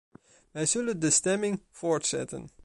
Wij 0.51 0.65
zullen 0.65 0.99
de 0.99 1.09
stemming 1.09 1.63
voortzetten. 1.71 2.49